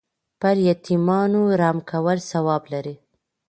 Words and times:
پر 0.39 0.55
یتیمانو 0.69 1.43
رحم 1.59 1.77
کول 1.89 2.17
ثواب 2.31 2.63
لري. 2.71 2.95